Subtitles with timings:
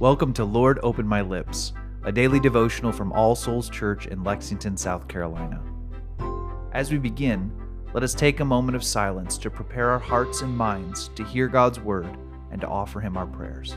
[0.00, 1.72] Welcome to Lord Open My Lips,
[2.04, 5.60] a daily devotional from All Souls Church in Lexington, South Carolina.
[6.72, 7.50] As we begin,
[7.92, 11.48] let us take a moment of silence to prepare our hearts and minds to hear
[11.48, 12.16] God's word
[12.52, 13.76] and to offer Him our prayers.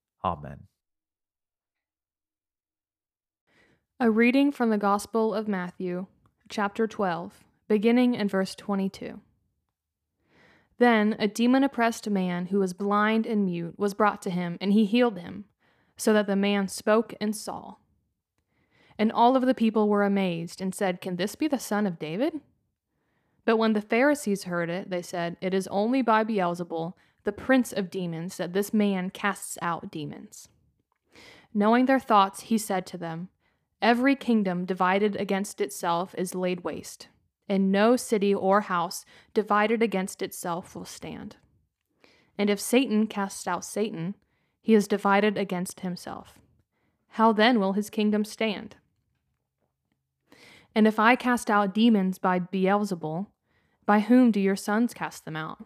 [0.23, 0.67] Amen.
[3.99, 6.07] A reading from the Gospel of Matthew,
[6.49, 9.19] chapter 12, beginning in verse 22.
[10.77, 14.73] Then a demon oppressed man who was blind and mute was brought to him, and
[14.73, 15.45] he healed him,
[15.97, 17.75] so that the man spoke and saw.
[18.97, 21.99] And all of the people were amazed and said, Can this be the son of
[21.99, 22.41] David?
[23.45, 27.71] But when the Pharisees heard it, they said, It is only by Beelzebul the prince
[27.71, 30.49] of demons, that this man casts out demons.
[31.53, 33.29] Knowing their thoughts, he said to them,
[33.81, 37.07] Every kingdom divided against itself is laid waste,
[37.49, 41.37] and no city or house divided against itself will stand.
[42.37, 44.15] And if Satan casts out Satan,
[44.61, 46.35] he is divided against himself.
[47.15, 48.77] How then will his kingdom stand?
[50.73, 53.27] And if I cast out demons by Beelzebul,
[53.85, 55.65] by whom do your sons cast them out?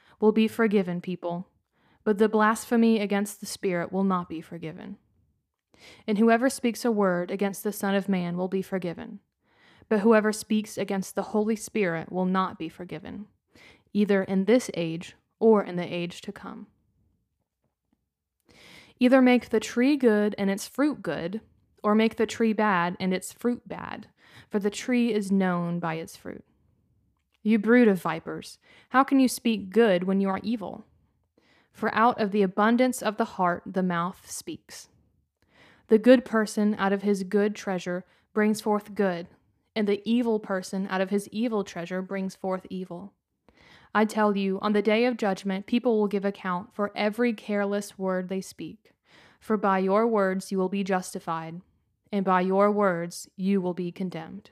[0.21, 1.47] will be forgiven people,
[2.03, 4.97] but the blasphemy against the Spirit will not be forgiven.
[6.07, 9.19] And whoever speaks a word against the Son of Man will be forgiven,
[9.89, 13.25] but whoever speaks against the Holy Spirit will not be forgiven,
[13.93, 16.67] either in this age or in the age to come.
[18.99, 21.41] Either make the tree good and its fruit good,
[21.83, 24.07] or make the tree bad and its fruit bad,
[24.51, 26.45] for the tree is known by its fruit.
[27.43, 28.59] You brood of vipers,
[28.89, 30.85] how can you speak good when you are evil?
[31.73, 34.89] For out of the abundance of the heart the mouth speaks.
[35.87, 39.27] The good person out of his good treasure brings forth good,
[39.75, 43.13] and the evil person out of his evil treasure brings forth evil.
[43.93, 47.97] I tell you, on the day of judgment, people will give account for every careless
[47.97, 48.91] word they speak.
[49.39, 51.61] For by your words you will be justified,
[52.11, 54.51] and by your words you will be condemned.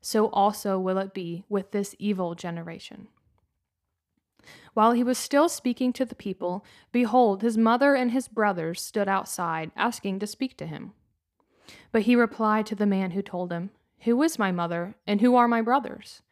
[0.00, 3.08] So also will it be with this evil generation.
[4.74, 9.08] While he was still speaking to the people, behold, his mother and his brothers stood
[9.08, 10.92] outside, asking to speak to him.
[11.92, 13.70] But he replied to the man who told him,
[14.00, 16.22] Who is my mother, and who are my brothers?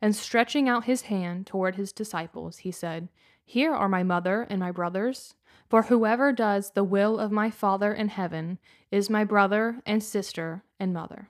[0.00, 3.08] And stretching out his hand toward his disciples, he said,
[3.44, 5.34] Here are my mother and my brothers.
[5.68, 8.58] For whoever does the will of my Father in heaven
[8.90, 11.28] is my brother and sister and mother.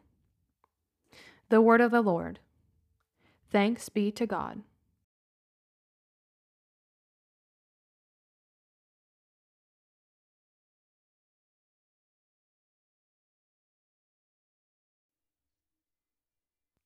[1.50, 2.40] The word of the Lord.
[3.50, 4.62] Thanks be to God.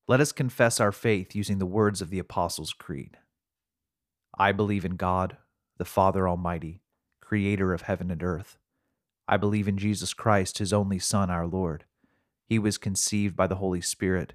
[0.07, 3.17] Let us confess our faith using the words of the Apostles' Creed.
[4.39, 5.39] I believe in God,
[5.79, 6.83] the Father Almighty
[7.21, 8.59] creator of heaven and earth.
[9.27, 11.85] I believe in Jesus Christ, his only Son, our Lord.
[12.47, 14.35] He was conceived by the Holy Spirit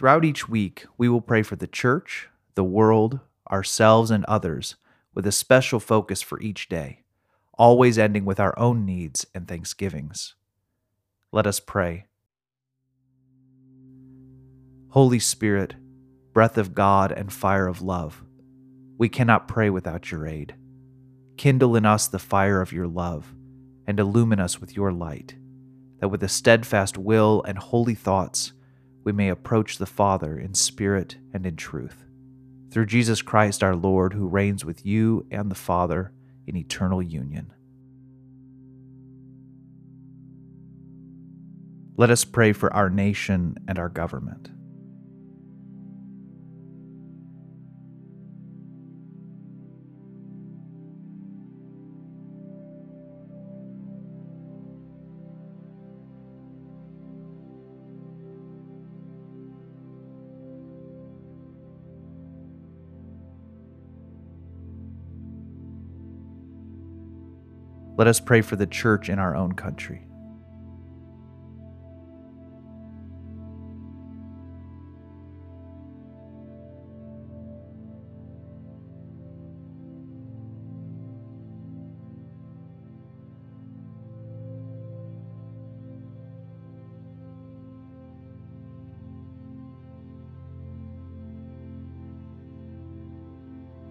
[0.00, 3.20] Throughout each week, we will pray for the church, the world,
[3.52, 4.76] ourselves, and others
[5.14, 7.02] with a special focus for each day,
[7.58, 10.36] always ending with our own needs and thanksgivings.
[11.32, 12.06] Let us pray.
[14.88, 15.74] Holy Spirit,
[16.32, 18.24] breath of God and fire of love,
[18.96, 20.54] we cannot pray without your aid.
[21.36, 23.34] Kindle in us the fire of your love,
[23.86, 25.36] and illumine us with your light,
[25.98, 28.54] that with a steadfast will and holy thoughts
[29.04, 32.04] we may approach the Father in spirit and in truth.
[32.70, 36.12] Through Jesus Christ our Lord, who reigns with you and the Father
[36.46, 37.52] in eternal union.
[41.96, 44.50] Let us pray for our nation and our government.
[68.00, 70.06] Let us pray for the church in our own country.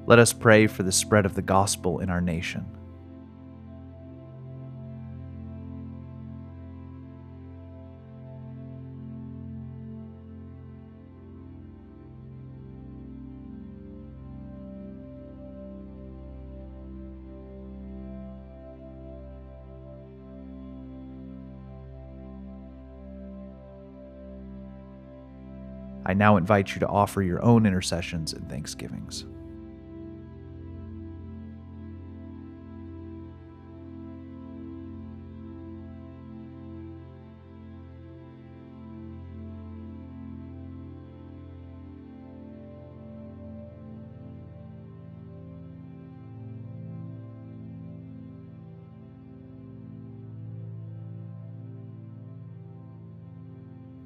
[0.08, 2.79] Let us pray for the spread of the gospel in our nation.
[26.10, 29.28] I now invite you to offer your own intercessions and thanksgivings.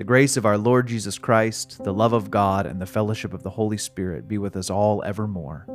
[0.00, 3.42] The grace of our Lord Jesus Christ, the love of God, and the fellowship of
[3.42, 5.66] the Holy Spirit be with us all evermore.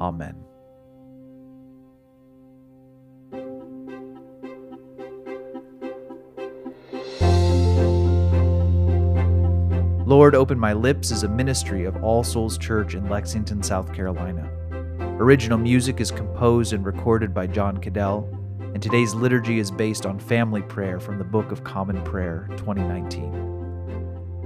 [0.00, 0.36] Amen.
[10.06, 14.48] Lord, Open My Lips is a ministry of All Souls Church in Lexington, South Carolina.
[15.18, 18.28] Original music is composed and recorded by John Cadell,
[18.72, 23.53] and today's liturgy is based on family prayer from the Book of Common Prayer 2019.